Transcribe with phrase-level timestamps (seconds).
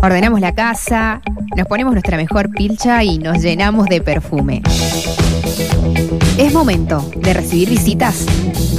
[0.00, 1.20] Ordenamos la casa,
[1.56, 4.62] nos ponemos nuestra mejor pilcha y nos llenamos de perfume.
[6.38, 8.24] Es momento de recibir visitas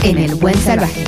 [0.04, 1.04] en el Buen Salvaje.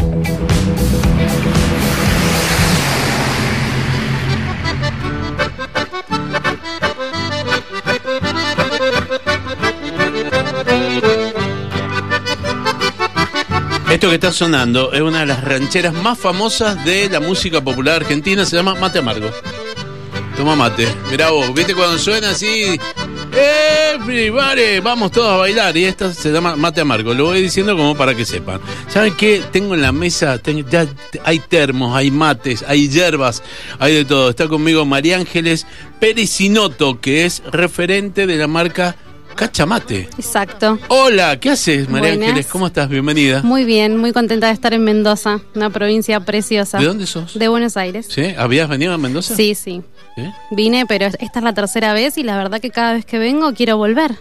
[13.89, 17.97] Esto que está sonando es una de las rancheras más famosas de la música popular
[18.01, 19.29] argentina, se llama Mate Amargo.
[20.41, 20.87] Toma mate.
[21.11, 22.75] Mirá vos, ¿viste cuando suena así?
[23.93, 25.77] Everybody, vamos todos a bailar.
[25.77, 27.13] Y esto se llama Mate Amargo.
[27.13, 28.59] Lo voy diciendo como para que sepan.
[28.87, 29.43] ¿Saben qué?
[29.51, 30.87] Tengo en la mesa, ya
[31.25, 33.43] hay termos, hay mates, hay hierbas,
[33.77, 34.31] hay de todo.
[34.31, 35.67] Está conmigo María Ángeles
[35.99, 38.95] Pericinoto, que es referente de la marca
[39.35, 40.09] Cachamate.
[40.17, 40.79] Exacto.
[40.87, 42.29] Hola, ¿qué haces, María Buenas.
[42.29, 42.47] Ángeles?
[42.47, 42.89] ¿Cómo estás?
[42.89, 43.43] Bienvenida.
[43.43, 46.79] Muy bien, muy contenta de estar en Mendoza, una provincia preciosa.
[46.79, 47.37] ¿De dónde sos?
[47.37, 48.07] De Buenos Aires.
[48.09, 48.33] ¿Sí?
[48.37, 49.35] ¿Habías venido a Mendoza?
[49.35, 49.83] Sí, sí.
[50.15, 50.23] ¿Sí?
[50.51, 53.53] Vine, pero esta es la tercera vez y la verdad que cada vez que vengo
[53.53, 54.17] quiero volver.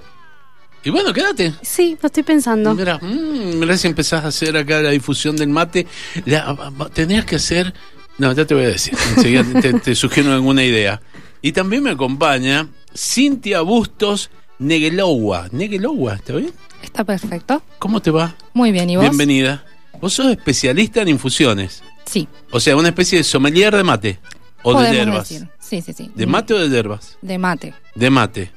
[0.83, 1.53] Y bueno, quédate.
[1.63, 2.75] Sí, lo estoy pensando.
[2.75, 5.87] Mira, mm, mirá si empezás a hacer acá la difusión del mate.
[6.25, 6.57] La-
[6.95, 7.75] tenías que hacer.
[8.19, 8.95] No, ya te voy a decir.
[9.17, 11.01] Enseguida te, te sugiero alguna idea.
[11.43, 15.49] Y también me acompaña Cintia Bustos Negelowa.
[15.53, 16.53] Negelowa, ¿está bien?
[16.83, 17.63] Está perfecto.
[17.79, 18.35] ¿Cómo te va?
[18.55, 19.03] Muy bien, ¿y vos?
[19.05, 19.65] Bienvenida.
[20.01, 21.83] Vos sos especialista en infusiones.
[22.07, 22.27] Sí.
[22.51, 24.19] O sea, una especie de sommelier de mate.
[24.63, 25.29] O de podemos hierbas.
[25.29, 25.49] decir.
[25.71, 26.11] Sí, sí, sí.
[26.17, 27.17] ¿De mate o de hierbas?
[27.23, 27.73] De mate.
[27.95, 28.51] De mate.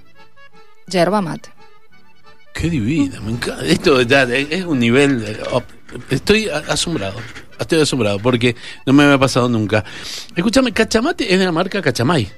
[0.88, 1.52] Yerba mate.
[2.56, 3.64] Qué divina, me encanta.
[3.66, 5.24] Esto ya es un nivel.
[6.10, 7.20] estoy asombrado.
[7.60, 8.56] Estoy asombrado porque
[8.88, 9.86] no me había pasado nunca.
[10.36, 12.32] Escúchame, Cachamate es de la marca Cachamay.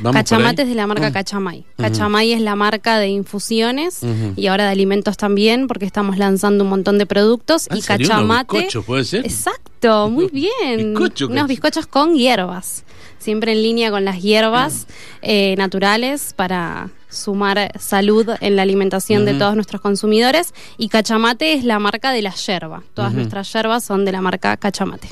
[0.00, 0.68] Vamos por Cachamate ahí.
[0.68, 1.12] es de la marca Mm.
[1.12, 1.64] Cachamay.
[1.76, 4.00] Cachamay es la marca de infusiones
[4.36, 7.66] y ahora de alimentos también, porque estamos lanzando un montón de productos.
[7.70, 8.06] Ah, y ¿en serio?
[8.06, 8.56] ¿Unos Cachamate.
[8.58, 9.24] bizcochos, puede ser?
[9.24, 10.92] Exacto, muy bien.
[10.94, 12.84] Bizcocho, Unos bizcochos con hierbas.
[13.18, 14.86] Siempre en línea con las hierbas
[15.22, 20.52] eh, naturales para sumar salud en la alimentación de todos nuestros consumidores.
[20.78, 22.82] Y Cachamate es la marca de la yerba.
[22.94, 25.08] Todas nuestras yerbas son de la marca Cachamate.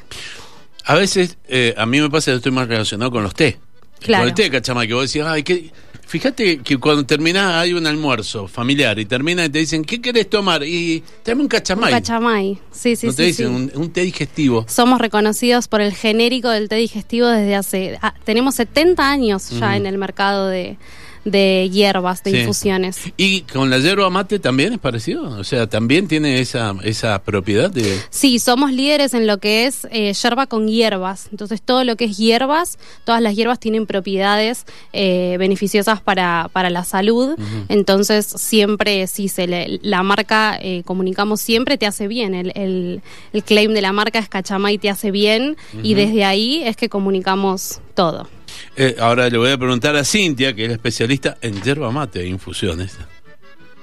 [0.85, 3.59] A veces, eh, a mí me pasa que estoy más relacionado con los té.
[4.01, 4.23] Claro.
[4.23, 5.71] Con el té de Cachamay, que vos decís, ay, que.
[6.07, 10.29] Fíjate que cuando terminás hay un almuerzo familiar y termina y te dicen, ¿qué querés
[10.29, 10.63] tomar?
[10.63, 11.91] Y tráeme un cachamay.
[11.91, 13.17] Cachamay, sí, sí, no sí.
[13.17, 13.49] te dicen.
[13.49, 14.67] Un, un té digestivo.
[14.69, 17.99] Somos reconocidos por el genérico del té digestivo desde hace...
[18.03, 19.77] ah, tenemos 70 años ya Ujú.
[19.77, 20.77] en el mercado de,
[21.25, 22.37] de hierbas, de Sí.
[22.39, 22.99] infusiones.
[23.17, 25.25] Y con la yerba mate también es parecido.
[25.39, 27.99] O sea, también tiene esa, esa propiedad de.
[28.11, 31.29] Sí, somos líderes en lo que es eh, yerba con hierbas.
[31.31, 36.71] Entonces, todo lo que es hierbas, todas las hierbas tienen propiedades eh, beneficiosas para, para
[36.71, 37.37] la salud.
[37.69, 42.35] Entonces, siempre, si se le- la marca, eh, comunicamos siempre, te hace bien.
[42.35, 43.03] El, el,
[43.33, 45.57] el claim de la marca es Cachamay te hace bien.
[45.83, 48.29] Y desde ahí es que comunicamos todo.
[48.77, 52.21] Eh, ahora le voy a preguntar a Cintia, que es la especialista en yerba mate
[52.21, 52.97] e infusiones.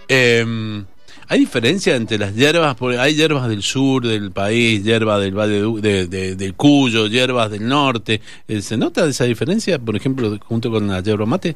[0.08, 0.84] Eh,
[1.28, 2.76] ¿Hay diferencia entre las hierbas?
[2.76, 7.08] Porque hay hierbas del sur del país, hierbas del Valle de, de- de- del Cuyo,
[7.08, 8.20] hierbas del norte.
[8.50, 11.56] Eh, ¿Se nota esa diferencia, por ejemplo, junto con la yerba mate?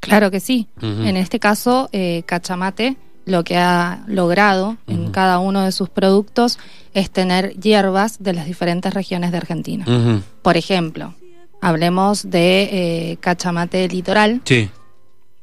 [0.00, 0.66] Claro que sí.
[0.80, 2.96] En este caso, eh, Cachamate
[3.26, 6.58] lo que ha logrado en cada uno de sus productos
[6.94, 9.84] es tener hierbas de las diferentes regiones de Argentina.
[10.40, 11.14] Por ejemplo,
[11.60, 12.62] hablemos de
[13.12, 14.68] eh, Cachamate Litoral, Sí.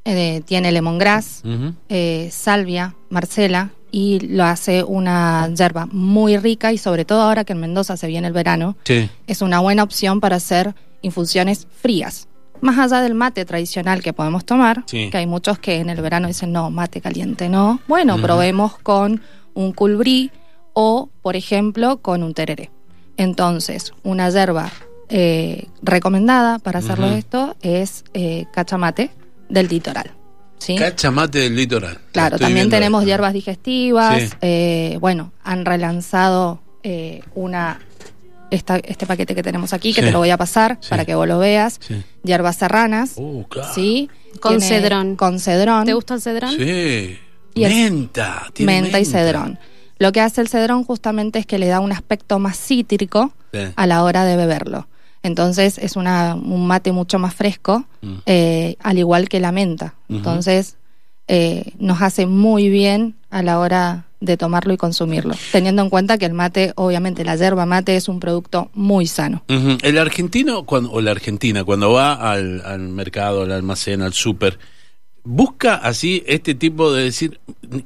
[0.05, 1.43] eh, tiene lemongrass,
[1.89, 7.53] eh, salvia, marcela y lo hace una yerba muy rica y sobre todo ahora que
[7.53, 9.09] en Mendoza se viene el verano, Sí.
[9.27, 12.27] es una buena opción para hacer infusiones frías.
[12.59, 15.09] Más allá del mate tradicional que podemos tomar, Sí.
[15.11, 17.79] que hay muchos que en el verano dicen no, mate caliente no.
[17.87, 19.21] Bueno, probemos con
[19.53, 20.31] un culbrí
[20.73, 22.71] o, por ejemplo, con un tereré.
[23.15, 24.71] Entonces, una yerba
[25.09, 29.11] eh, recomendada para hacerlo esto es eh, cachamate
[29.49, 30.11] del litoral.
[30.59, 30.75] ¿sí?
[30.75, 31.99] Cachamate del litoral.
[32.11, 33.07] Claro, también tenemos esto.
[33.09, 34.21] hierbas digestivas.
[34.21, 34.29] Sí.
[34.41, 37.79] eh, bueno, han relanzado eh, una
[38.49, 40.07] esta- este paquete que tenemos aquí, que Sí.
[40.07, 40.89] te lo voy a pasar Sí.
[40.89, 41.79] para que vos lo veas.
[41.85, 42.01] Sí.
[42.23, 43.73] Hierbas serranas, Oh, claro.
[43.73, 44.09] ¿sí?
[44.39, 45.15] Con Tiene- cedrón.
[45.17, 46.51] Con cedrón, ¿Te gusta el cedrón?
[46.57, 47.17] Sí.
[47.55, 48.47] Y Menta.
[48.53, 49.59] tiene menta y cedrón.
[49.99, 53.59] Lo que hace el cedrón justamente es que le da un aspecto más cítrico Sí.
[53.75, 54.87] a la hora de beberlo.
[55.27, 58.13] Entonces es una, un mate mucho más fresco, Mm.
[58.25, 59.93] eh, al igual que la menta.
[60.09, 60.77] Entonces
[61.27, 66.17] eh, nos hace muy bien a la hora de tomarlo y consumirlo, teniendo en cuenta
[66.17, 69.43] que el mate, obviamente la yerba mate es un producto muy sano.
[69.47, 74.57] El argentino cuando, o la argentina, cuando va al, al mercado, al almacén, al súper,
[75.23, 77.39] busca así este tipo de decir,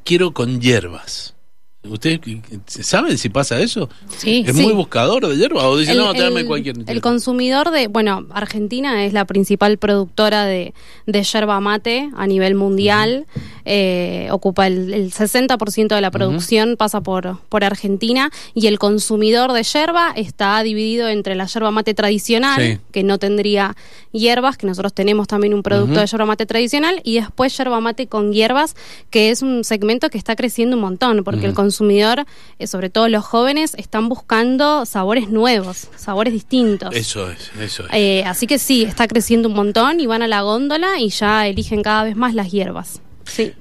[0.06, 1.34] quiero con hierbas.
[1.84, 3.90] ¿Ustedes qué- qué- saben si pasa eso?
[4.18, 4.62] Sí, ¿Es sí.
[4.62, 6.76] muy buscador de hierba o dice, El- no, el- cualquier...
[6.86, 10.76] El consumidor de, bueno, Argentina es la principal productora de,
[11.08, 13.26] de yerba mate a nivel mundial.
[13.66, 18.32] Eh, ocupa el, el 60% de la producción, pasa por, por Argentina.
[18.54, 22.78] Y el consumidor de yerba está dividido entre la yerba mate tradicional, Sí.
[22.92, 23.76] que no tendría
[24.12, 28.08] hierbas, que nosotros tenemos también un producto de yerba mate tradicional, y después yerba mate
[28.08, 28.76] con hierbas,
[29.10, 32.26] que es un segmento que está creciendo un montón, porque el consumidor,
[32.60, 36.94] eh, sobre todo los jóvenes, están buscando sabores nuevos, sabores distintos.
[36.96, 37.90] Eso es, eso es.
[37.94, 41.48] Eh, así que sí, está creciendo un montón y van a la góndola y ya
[41.48, 43.02] eligen cada vez más las hierbas.
[43.26, 43.54] Sí.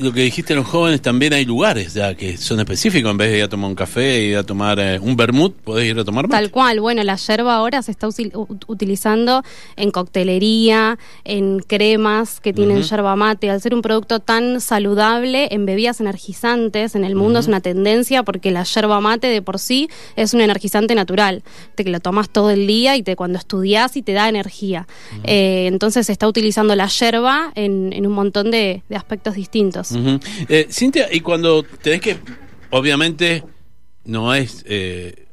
[0.00, 3.10] Lo que dijiste los jóvenes, también hay lugares ya que son específicos.
[3.10, 5.90] En vez de ir a tomar un café, ir a tomar eh, un vermut, podés
[5.90, 6.42] ir a tomar mate.
[6.42, 9.42] Tal cual, bueno, la yerba ahora se está utilizando
[9.76, 13.50] en coctelería, en cremas que tienen yerba mate.
[13.50, 18.22] Al ser un producto tan saludable, en bebidas energizantes, en el mundo es una tendencia
[18.22, 21.42] porque la yerba mate de por sí es un energizante natural.
[21.74, 24.86] Te que lo tomas todo el día y te cuando estudias y te da energía.
[25.24, 29.89] Eh, entonces se está utilizando la yerba en, en un montón de, de aspectos distintos.
[30.48, 32.16] Eh, Cintia, y cuando tenés que,
[32.70, 33.44] obviamente,
[34.04, 35.26] no es eh,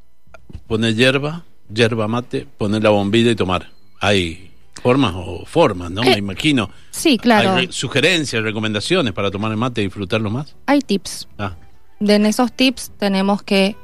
[0.67, 1.43] poner hierba,
[1.73, 3.69] hierba mate, poner la bombilla y tomar.
[3.99, 4.51] Hay
[4.81, 6.01] formas o formas, ¿no?
[6.03, 6.69] Me Eh, imagino.
[6.91, 7.51] Sí, claro.
[7.55, 10.55] Hay re- sugerencias, recomendaciones para tomar el mate y disfrutarlo más.
[10.65, 11.27] Hay tips.
[11.37, 11.55] Ah,
[11.99, 13.75] De en esos tips tenemos que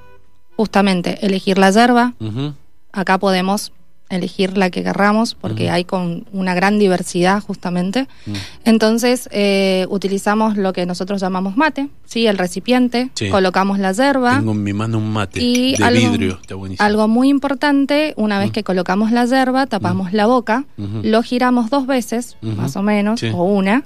[0.56, 2.14] justamente elegir la yerba.
[2.20, 2.54] ujú.
[2.92, 3.72] Acá podemos
[4.14, 8.08] elegir la que querramos porque hay con una gran diversidad justamente.
[8.26, 8.34] Mm.
[8.66, 13.30] Entonces eh, utilizamos lo que nosotros llamamos mate, sí, el recipiente, Sí.
[13.30, 14.38] colocamos la yerba.
[14.38, 16.40] Tengo en mi mano un mate Y de algo, vidrio.
[16.42, 16.86] Está buenísimo.
[16.86, 21.88] algo muy importante, una vez que colocamos la yerba, tapamos la boca, lo giramos dos
[21.88, 23.32] veces, más o menos, Sí.
[23.34, 23.84] o una,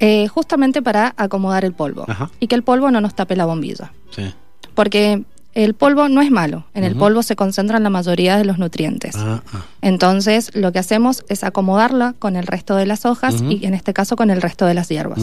[0.00, 2.30] eh, justamente para acomodar el polvo Ajá.
[2.40, 3.92] y que el polvo no nos tape la bombilla.
[4.10, 4.32] Sí.
[4.74, 5.24] Porque
[5.64, 9.16] el polvo no es malo, en el polvo se concentran la mayoría de los nutrientes.
[9.16, 9.64] Ah, ah.
[9.82, 13.92] Entonces, lo que hacemos es acomodarla con el resto de las hojas y en este
[13.92, 15.20] caso con el resto de las hierbas.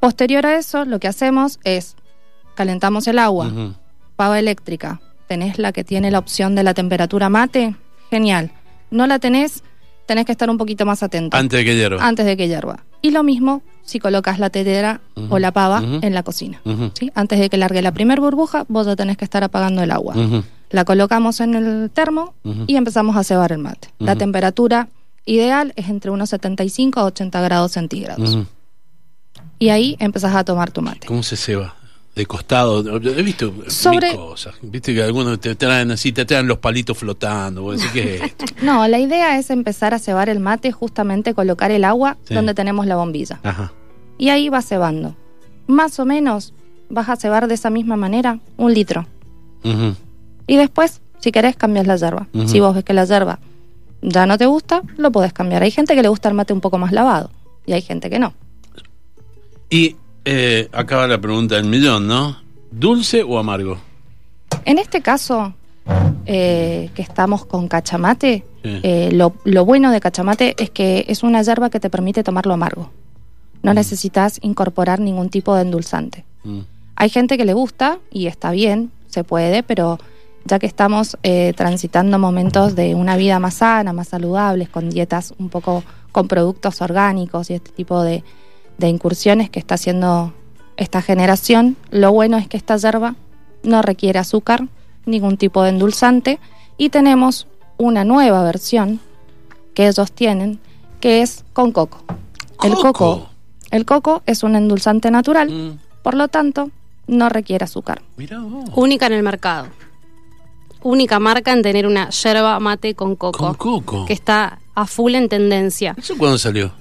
[0.00, 1.96] Posterior a eso, lo que hacemos es
[2.54, 3.50] calentamos el agua,
[4.16, 5.00] pava eléctrica.
[5.26, 7.74] ¿Tenés la que tiene la opción de la temperatura mate?
[8.10, 8.52] Genial.
[8.90, 9.62] ¿No la tenés?
[10.06, 12.06] Tenés que estar un poquito más atento Antes de que hierva.
[12.06, 12.84] antes de que hierva.
[13.04, 16.62] Y lo mismo si colocas la tetera o la pava en la cocina.
[16.98, 17.12] ¿sí?
[17.14, 20.14] Antes de que largue la primer burbuja, vos ya tenés que estar apagando el agua.
[20.70, 22.32] La colocamos en el termo
[22.66, 23.88] y empezamos a cebar el mate.
[23.98, 24.88] La temperatura
[25.26, 28.38] ideal es entre unos 75 a 80 grados centígrados.
[29.58, 31.06] Y ahí empezás a tomar tu mate.
[31.06, 31.74] ¿Cómo se ceba?
[32.14, 32.80] De costado.
[32.98, 34.54] He visto Sobre- mil cosas.
[34.62, 37.62] Viste que algunos te traen así, te traen los palitos flotando.
[37.62, 38.44] Vos decís, ¿qué es esto?
[38.62, 42.34] No, la idea es empezar a cebar el mate, justamente colocar el agua Sí.
[42.34, 43.40] donde tenemos la bombilla.
[43.42, 43.72] Ajá.
[44.16, 45.16] Y ahí vas cebando.
[45.66, 46.54] Más o menos
[46.88, 49.06] vas a cebar de esa misma manera un litro.
[50.46, 52.28] Y después, si querés, cambias la yerba.
[52.46, 53.40] Si vos ves que la yerba
[54.02, 55.62] ya no te gusta, lo podés cambiar.
[55.62, 57.30] Hay gente que le gusta el mate un poco más lavado
[57.66, 58.34] y hay gente que no.
[59.70, 62.36] Y eh, acaba la pregunta del millón, ¿no?
[62.70, 63.78] ¿Dulce o amargo?
[64.64, 65.54] En este caso,
[66.26, 68.80] eh, que estamos con cachamate, Sí.
[68.82, 72.54] eh, lo, lo bueno de cachamate es que es una yerba que te permite tomarlo
[72.54, 72.90] amargo.
[73.62, 76.24] No necesitas incorporar ningún tipo de endulzante.
[76.44, 76.60] Mm.
[76.96, 79.98] Hay gente que le gusta y está bien, se puede, pero
[80.46, 85.34] ya que estamos eh, transitando momentos de una vida más sana, más saludables, con dietas
[85.38, 85.82] un poco
[86.12, 88.22] con productos orgánicos y este tipo de,
[88.78, 90.32] de incursiones que está haciendo
[90.76, 93.14] esta generación, lo bueno es que esta yerba
[93.62, 94.66] no requiere azúcar,
[95.06, 96.40] ningún tipo de endulzante
[96.76, 97.46] y tenemos
[97.78, 99.00] una nueva versión
[99.74, 100.58] que ellos tienen
[101.00, 101.98] que es con coco.
[102.62, 102.92] El Coco.
[102.92, 103.28] coco,
[103.70, 105.78] el coco es un endulzante natural, Mm.
[106.02, 106.70] por lo tanto,
[107.06, 108.00] no requiere azúcar.
[108.16, 108.64] Mirá vos.
[108.74, 109.66] Única en el mercado.
[110.82, 113.38] Única marca en tener una yerba mate con coco.
[113.38, 114.04] Con coco.
[114.06, 115.94] Que está a full en tendencia.
[115.98, 116.72] ¿Eso cuándo salió?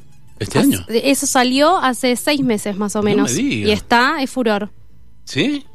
[0.43, 0.85] ¿Este año?
[0.89, 3.31] Eso salió hace seis meses más o No menos.
[3.31, 3.69] me diga.
[3.69, 4.69] y está, es furor.
[5.25, 5.65] ¿Sí?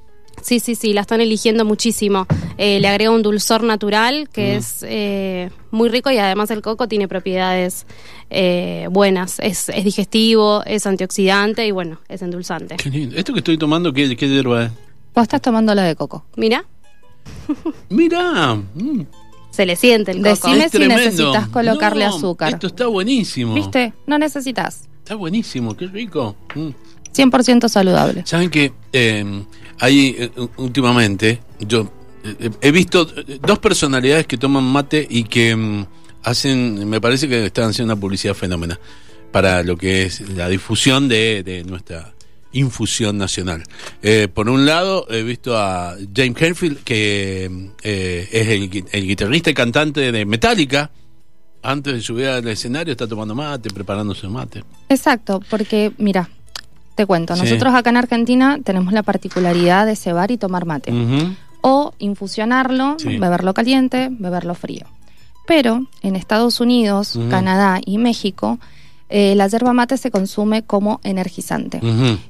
[0.41, 2.27] Sí, sí, sí, la están eligiendo muchísimo.
[2.59, 4.59] Eh, le agrega un dulzor natural que Mm.
[4.59, 7.87] es eh, muy rico y además el coco tiene propiedades
[8.31, 9.41] eh, buenas.
[9.41, 12.77] Es, es digestivo, es antioxidante y bueno, es endulzante.
[12.77, 13.17] Qué lindo.
[13.17, 14.71] ¿Esto que estoy tomando, qué, qué hierba es?
[15.13, 16.25] Vos estás tomando la de coco.
[16.37, 16.65] Mira,
[17.89, 18.55] Mirá.
[18.55, 19.01] mm,
[19.59, 20.29] se le siente el coco.
[20.29, 22.53] Decime si necesitas colocarle No, azúcar.
[22.53, 23.55] Esto está buenísimo.
[23.55, 23.93] ¿Viste?
[24.07, 24.89] No necesitas.
[24.99, 26.37] Está buenísimo, qué rico.
[26.55, 26.69] Mm.
[27.13, 28.23] 100% saludable.
[28.25, 29.43] Saben que eh,
[29.81, 31.91] hay eh, últimamente, yo
[32.23, 35.87] eh, he visto eh, dos personalidades que toman mate y que mm,
[36.23, 38.79] hacen, me parece que están haciendo una publicidad fenómena
[39.33, 42.15] para lo que es la difusión de, de nuestra
[42.53, 43.63] infusión nacional.
[44.03, 49.07] Eh, por un lado, he visto a James Hetfield, que eh, es el, gui- el
[49.07, 50.91] guitarrista y cantante de Metallica.
[51.63, 54.63] Antes de subir al escenario está tomando mate, preparándose mate.
[54.89, 56.29] Exacto, porque mira,
[56.95, 57.43] te cuento, Sí.
[57.43, 60.93] nosotros acá en Argentina tenemos la particularidad de cebar y tomar mate.
[61.61, 63.19] O infusionarlo, Sí.
[63.19, 64.87] beberlo caliente, beberlo frío.
[65.47, 67.19] Pero en Estados Unidos.
[67.29, 68.59] Canadá y México,
[69.11, 71.81] eh, la yerba mate se consume como energizante.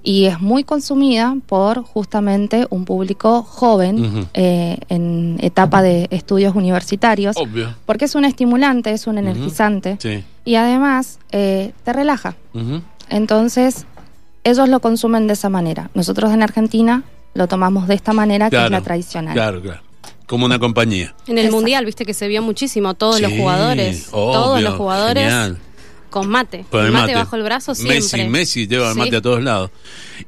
[0.03, 7.37] Y es muy consumida por justamente un público joven eh, en etapa de estudios universitarios,
[7.37, 7.75] Obvio.
[7.87, 10.23] porque es un estimulante, es un energizante Sí.
[10.45, 12.37] y además eh, te relaja.
[13.11, 13.87] Entonces,
[14.45, 15.91] ellos lo consumen de esa manera.
[15.95, 17.03] Nosotros en Argentina
[17.35, 19.35] lo tomamos de esta manera, que es la tradicional.
[19.35, 19.81] Claro, claro.
[20.27, 21.15] Como una compañía.
[21.27, 21.57] En el Exacto.
[21.57, 25.59] mundial, viste que se vio muchísimo, todos los jugadores, obvio, todos los jugadores genial.
[26.09, 26.65] Con mate.
[26.71, 27.97] Con el mate, bajo el brazo siempre.
[28.01, 28.99] Messi, Messi lleva el Sí.
[28.99, 29.71] mate a todos lados.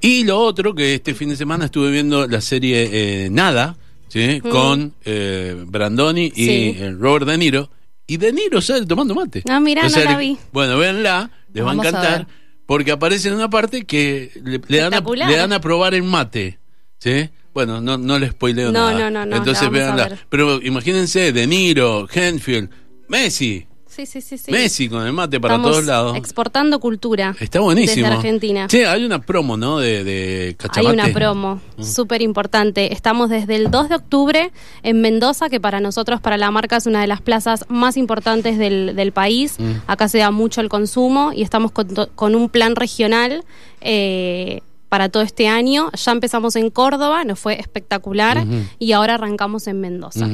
[0.01, 2.89] Y lo otro, que este fin de semana estuve viendo la serie
[3.25, 3.77] eh, Nada,
[4.09, 4.41] ¿sí?
[4.41, 6.77] con eh, Brandoni y Sí.
[6.79, 7.71] eh, Robert De Niro.
[8.07, 9.43] Y De Niro sale tomando mate.
[9.49, 10.37] Ah, mirá, no la vi.
[10.53, 12.27] Bueno, véanla, les va a encantar.
[12.67, 16.03] porque aparece en una parte que le, le dan, a, le dan a probar el
[16.05, 16.59] mate.
[16.99, 17.31] ¿Sí?
[17.53, 18.99] Bueno, no, no les spoileo No, nada.
[18.99, 20.09] no, no, no, Entonces la vamos a véanla.
[20.11, 20.19] ver.
[20.29, 22.71] Pero imagínense, De Niro, Henfield,
[23.09, 23.67] Messi.
[24.01, 24.51] Sí, sí, sí, sí.
[24.53, 26.17] Messi con el mate para Estamos todos lados.
[26.17, 27.37] exportando cultura.
[27.39, 28.07] Está buenísimo.
[28.07, 28.67] Desde Argentina.
[28.71, 29.79] Sí, hay una promo, ¿no?
[29.79, 31.83] De, de Hay una promo Mm.
[31.83, 32.93] súper importante.
[32.93, 34.53] Estamos desde el 2 de octubre
[34.83, 38.59] en Mendoza, que para nosotros, para la marca, es una de las plazas más importantes
[38.59, 39.57] del, del país.
[39.59, 39.73] Mm.
[39.87, 43.45] Acá se da mucho el consumo y estamos con, con un plan regional
[43.81, 45.91] eh, para todo este año.
[45.93, 48.45] Ya empezamos en Córdoba, nos fue espectacular
[48.79, 50.29] y ahora arrancamos en Mendoza.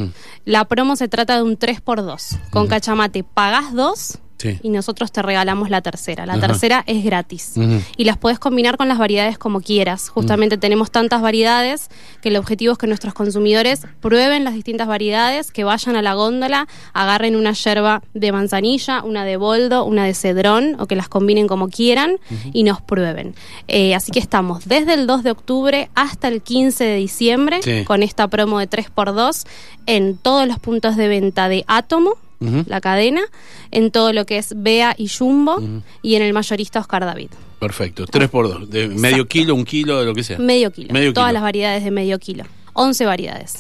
[0.45, 2.51] La promo se trata de un 3x2.
[2.51, 4.59] Con Cachamate pagás dos Sí.
[4.63, 6.27] y nosotros te regalamos la tercera.
[6.27, 6.47] La Ajá.
[6.49, 7.55] tercera es gratis.
[7.97, 10.09] Y las puedes combinar con las variedades como quieras.
[10.09, 11.89] Justamente tenemos tantas variedades
[12.23, 16.15] que el objetivo es que nuestros consumidores prueben las distintas variedades, que vayan a la
[16.15, 21.09] góndola, agarren una yerba de manzanilla, una de boldo, una de cedrón, o que las
[21.09, 22.17] combinen como quieran
[22.53, 23.35] y nos prueben.
[23.69, 27.85] Eh, así que estamos desde el 2 de octubre hasta el 15 de diciembre Sí.
[27.85, 29.47] con esta promo de 3x2
[29.87, 33.23] en todos los puntos de venta de Átomo La cadena,
[33.71, 35.61] en todo lo que es Bea y Jumbo
[36.03, 37.31] y en el mayorista Oscar David.
[37.59, 38.05] Perfecto.
[38.07, 38.69] Tres por dos.
[38.71, 40.39] De medio kilo, un kilo, de lo que sea.
[40.39, 40.93] Medio kilo.
[40.93, 41.35] Medio Todas kilo.
[41.35, 42.45] las variedades de medio kilo.
[42.75, 43.55] 11 variedades.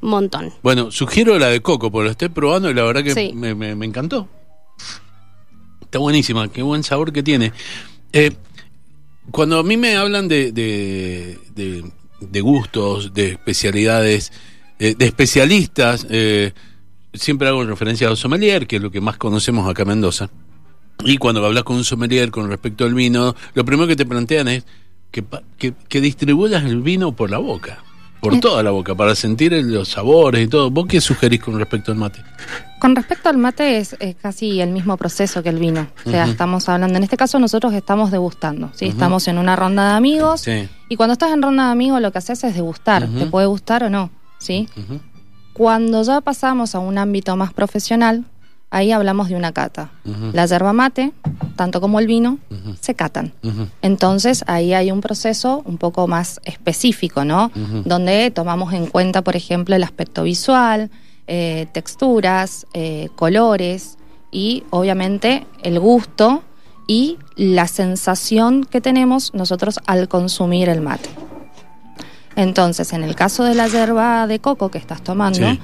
[0.00, 0.52] Un montón.
[0.62, 3.32] Bueno, sugiero la de coco, porque la estoy probando y la verdad que Sí.
[3.34, 4.28] me, me- me encantó.
[5.80, 7.52] Está buenísima, qué buen sabor que tiene.
[8.12, 8.32] Eh,
[9.30, 11.84] cuando a mí me hablan de, de, de-
[12.20, 14.32] de gustos, de especialidades,
[14.78, 16.52] eh, de especialistas, eh,
[17.18, 20.28] siempre hago referencia a sommelier, que es lo que más conocemos acá en Mendoza.
[21.04, 24.48] Y cuando hablas con un sommelier con respecto al vino, lo primero que te plantean
[24.48, 24.64] es
[25.10, 27.78] que, pa- que, que distribuyas el vino por la boca,
[28.20, 30.70] por toda la boca, para sentir el- los sabores y todo.
[30.70, 32.22] ¿Vos qué sugerís con respecto al mate?
[32.80, 35.86] Con respecto al mate es, casi el mismo proceso que el vino.
[36.04, 38.86] O sea, estamos hablando, en este caso nosotros estamos degustando, ¿sí?
[38.86, 40.68] Estamos en una ronda de amigos Sí.
[40.88, 43.06] y cuando estás en ronda de amigos lo que haces es degustar.
[43.08, 44.68] Te puede gustar o no, ¿sí?
[45.56, 48.26] Cuando ya pasamos a un ámbito más profesional,
[48.70, 49.90] ahí hablamos de una cata.
[50.34, 51.12] La yerba mate,
[51.56, 52.38] tanto como el vino,
[52.78, 53.32] se catan.
[53.80, 57.50] Entonces ahí hay un proceso un poco más específico, ¿no?
[57.86, 60.90] Donde tomamos en cuenta, por ejemplo, el aspecto visual,
[61.26, 63.96] eh, texturas, eh, colores
[64.30, 66.42] y obviamente el gusto
[66.86, 71.08] y la sensación que tenemos nosotros al consumir el mate.
[72.36, 75.60] Entonces, en el caso de la yerba de coco que estás tomando, Sí.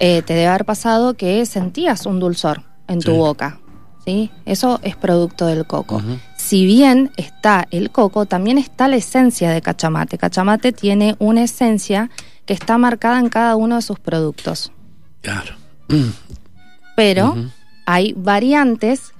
[0.00, 3.60] eh, te debe haber pasado que sentías un dulzor en tu boca.
[4.04, 4.30] ¿sí?
[4.44, 6.02] Eso es producto del coco.
[6.36, 10.18] Si bien está el coco, también está la esencia de cachamate.
[10.18, 12.10] Cachamate tiene una esencia
[12.44, 14.72] que está marcada en cada uno de sus productos.
[15.22, 15.54] Claro.
[16.96, 17.34] Pero
[17.86, 19.12] hay variantes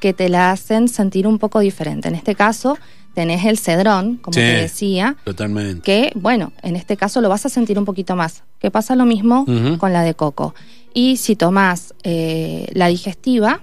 [0.00, 2.08] que te la hacen sentir un poco diferente.
[2.08, 2.78] En este caso,
[3.14, 4.40] tenés el cedrón, como Sí.
[4.40, 5.82] te decía, Totalmente.
[5.82, 8.44] que, bueno, en este caso lo vas a sentir un poquito más.
[8.58, 9.46] Que pasa lo mismo
[9.78, 10.54] con la de coco.
[10.94, 13.60] Y si tomás eh, la digestiva,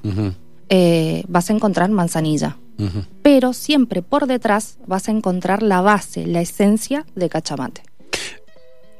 [0.69, 2.57] eh, vas a encontrar manzanilla.
[3.23, 7.81] Pero siempre por detrás vas a encontrar la base, la esencia de cachamate.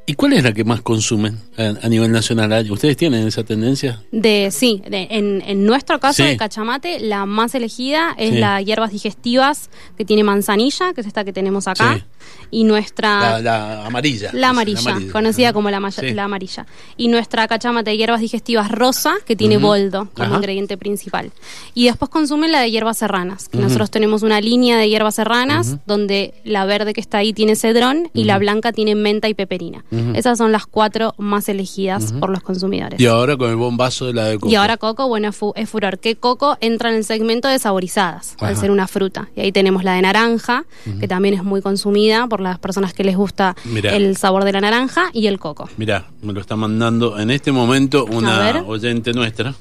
[0.08, 2.70] ¿Y cuál es la que más consumen a, a nivel nacional?
[2.70, 4.02] ¿Ustedes tienen esa tendencia?
[4.10, 6.30] De, sí, de- en, en nuestro caso Sí.
[6.30, 8.38] de cachamate, la más elegida es Sí.
[8.38, 12.02] la hierbas digestivas que tiene manzanilla, que es esta que tenemos acá, Sí.
[12.50, 13.38] y nuestra...
[13.38, 14.30] La, la amarilla.
[14.32, 16.66] La amarilla, conocida como la, la amarilla.
[16.96, 20.36] Y nuestra cachamate de hierbas digestivas rosa, que tiene boldo como Ajá.
[20.36, 21.32] ingrediente principal.
[21.74, 23.50] Y después consumen la de hierbas serranas.
[23.50, 23.58] que.
[23.58, 28.08] Nosotros tenemos una línea de hierbas serranas, donde la verde que está ahí tiene cedrón
[28.14, 29.84] y la blanca tiene menta y peperina.
[30.14, 33.00] Esas son las cuatro más elegidas por los consumidores.
[33.00, 34.50] Y ahora con el bombazo de la de coco.
[34.50, 35.98] Y ahora coco, bueno, es, fu- es furor.
[35.98, 39.28] Que coco entra en el segmento de saborizadas, al ser una fruta.
[39.36, 40.64] Y ahí tenemos la de naranja,
[41.00, 43.94] que también es muy consumida por las personas que les gusta Mirá.
[43.96, 45.68] el sabor de la naranja, y el coco.
[45.76, 49.54] Mirá, me lo está mandando en este momento una oyente nuestra.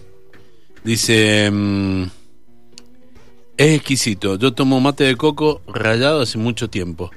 [0.84, 2.04] Dice, mm,
[3.58, 7.10] es exquisito, yo tomo mate de coco rallado hace mucho tiempo.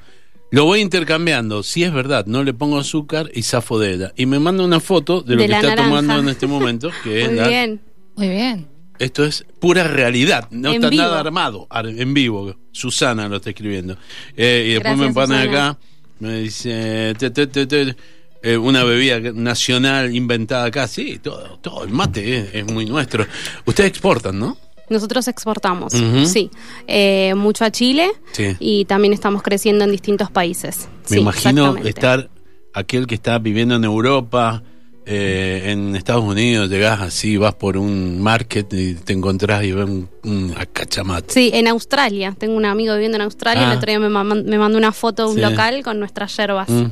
[0.51, 4.13] Lo voy intercambiando, si es verdad, no le pongo azúcar y zafo de ella.
[4.15, 5.89] Y me manda una foto de lo De que está naranja.
[5.89, 7.81] tomando en este momento, que es Muy la- bien.
[8.17, 8.67] Muy bien.
[8.99, 11.01] esto es pura realidad, no En está vivo.
[11.03, 12.55] nada armado, ar- en vivo.
[12.73, 13.97] Susana lo está escribiendo.
[14.35, 15.77] Eh, y después Gracias, me ponen acá,
[16.19, 17.95] me dice, te, te, te, te,
[18.43, 23.25] eh, una bebida nacional inventada acá, sí, todo, todo, el mate es, es muy nuestro.
[23.65, 24.57] Ustedes exportan, ¿no?
[24.91, 25.93] Nosotros exportamos,
[26.25, 26.51] sí.
[26.85, 28.55] Eh, mucho a Chile Sí.
[28.59, 30.87] y también estamos creciendo en distintos países.
[31.09, 32.29] Me Sí, imagino estar
[32.73, 34.61] aquel que está viviendo en Europa,
[35.05, 39.85] eh, en Estados Unidos, llegás así, vas por un market y te encontrás y ves
[39.89, 41.33] un, un acachamate.
[41.33, 42.35] Sí, en Australia.
[42.37, 43.67] Tengo un amigo viviendo en Australia.
[43.67, 43.71] Ah.
[43.71, 44.09] El otro día me,
[44.43, 45.41] me mandó una foto de un Sí.
[45.41, 46.69] local con nuestras yerbas.
[46.69, 46.91] Mm.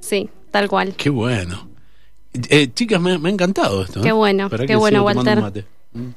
[0.00, 0.94] Sí, tal cual.
[0.96, 1.68] Qué bueno.
[2.50, 4.00] Eh, chicas, me, me ha encantado esto.
[4.00, 4.02] ¿eh?
[4.02, 5.38] Qué bueno, qué que bueno, Walter.
[5.92, 6.08] Mm.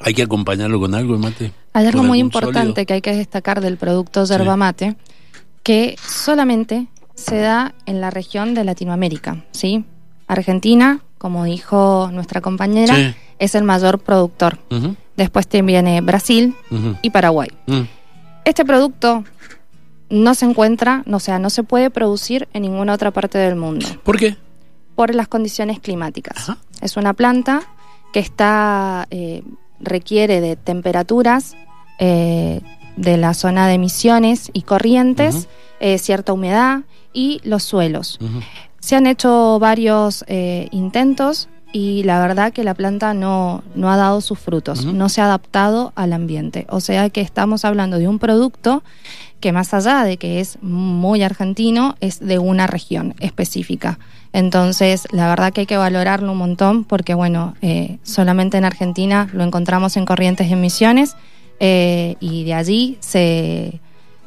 [0.00, 1.52] Hay que acompañarlo con algo el mate.
[1.72, 2.86] Hay algo ¿Con muy importante sólido?
[2.86, 4.96] que hay que destacar del producto yerba mate,
[5.62, 9.84] que solamente se da en la región de Latinoamérica, ¿sí?
[10.26, 13.14] Argentina, como dijo nuestra compañera, Sí.
[13.38, 14.58] es el mayor productor.
[15.16, 16.54] Después te viene Brasil
[17.02, 17.48] y Paraguay.
[17.66, 17.80] mm.
[18.44, 19.24] Este producto
[20.10, 23.56] no se encuentra, no, o sea, no se puede producir en ninguna otra parte del
[23.56, 24.36] mundo ¿Por qué?
[24.94, 26.36] por las condiciones climáticas.
[26.50, 26.58] Ajá.
[26.82, 27.62] Es una planta
[28.12, 29.42] que está eh,
[29.84, 31.56] requiere de temperaturas
[31.98, 32.60] eh,
[32.96, 35.48] de la zona de emisiones y corrientes,
[35.80, 38.18] eh, cierta humedad y los suelos.
[38.80, 43.96] Se han hecho varios eh, intentos y la verdad que la planta no, no ha
[43.96, 46.68] dado sus frutos, no se ha adaptado al ambiente.
[46.70, 48.84] O sea que estamos hablando de un producto
[49.40, 53.98] que más allá de que es muy argentino, es de una región específica.
[54.32, 59.28] Entonces, la verdad que hay que valorarlo un montón porque, bueno, eh, solamente en Argentina
[59.32, 61.16] lo encontramos en corrientes de emisiones
[61.58, 63.80] eh, y de allí se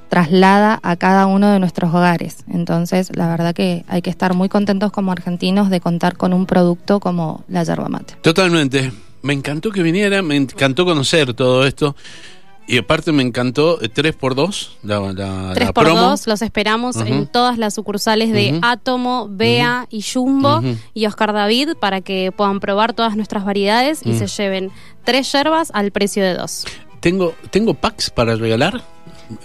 [0.10, 2.38] traslada a cada uno de nuestros hogares.
[2.52, 6.46] Entonces, la verdad que hay que estar muy contentos como argentinos de contar con un
[6.46, 8.16] producto como la yerba mate.
[8.22, 8.92] Totalmente.
[9.22, 11.96] Me encantó que viniera, me encantó conocer todo esto.
[12.70, 16.02] Y aparte me encantó eh, 3x2, la, la, 3 la por promo.
[16.02, 18.60] 2 los esperamos en todas las sucursales de Ujú.
[18.62, 20.62] Átomo, Bea y Jumbo
[20.94, 24.20] y Oscar David para que puedan probar todas nuestras variedades y Mm.
[24.20, 24.72] se lleven
[25.06, 26.66] tres yerbas al precio de dos.
[27.00, 28.82] Tengo, tengo packs para regalar.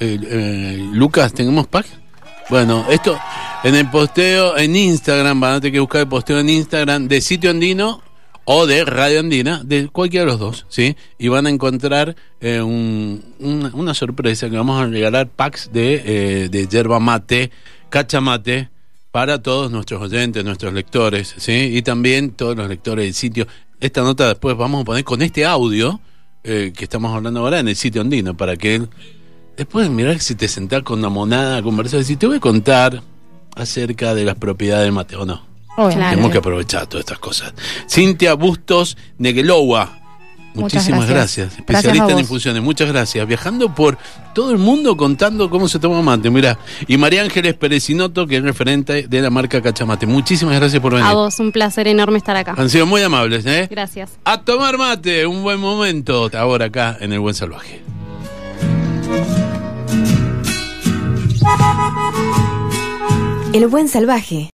[0.01, 1.91] Eh, eh, Lucas, ¿tenemos packs?
[2.51, 3.19] Bueno, esto
[3.65, 7.21] en el posteo en Instagram, van a tener que buscar el posteo en Instagram de
[7.21, 8.03] Sitio Andino
[8.45, 10.97] o de Radio Andina, de cualquiera de los dos, ¿sí?
[11.19, 16.03] Y van a encontrar eh, un- una, una sorpresa que vamos a regalar packs de,
[16.05, 17.51] eh, de yerba mate,
[17.89, 18.69] cachamate,
[19.13, 21.71] para todos nuestros oyentes, nuestros lectores, ¿sí?
[21.77, 23.47] Y también todos los lectores del sitio.
[23.79, 26.01] Esta nota después vamos a poner con este audio
[26.45, 28.89] eh, que estamos hablando ahora en el sitio andino, para que él,
[29.57, 32.41] después mirar si te sentás con una monada a conversar, y decir, te voy a
[32.41, 33.03] contar
[33.55, 35.47] acerca de las propiedades del mate, ¿o no?
[35.77, 36.11] Obviamente.
[36.11, 37.55] Tenemos que aprovechar todas estas cosas.
[37.89, 39.99] Cintia Bustos Negelowa.
[40.55, 41.47] Muchas Muchísimas gracias.
[41.47, 41.61] gracias.
[41.61, 42.63] Especialista Gracias en infusiones.
[42.63, 43.27] Muchas gracias.
[43.27, 43.97] Viajando por
[44.35, 46.29] todo el mundo contando cómo se toma mate.
[46.31, 46.59] Mira.
[46.87, 50.05] Y María Ángeles Perecinoto, que es referente de la marca Cachamate.
[50.07, 51.07] Muchísimas gracias por venir.
[51.07, 52.55] A vos, un placer enorme estar acá.
[52.59, 53.67] Han sido muy amables, ¿eh?
[53.71, 54.11] Gracias.
[54.25, 57.81] A tomar mate, un buen momento ahora acá en el Buen Salvaje.
[63.53, 64.51] El buen salvaje.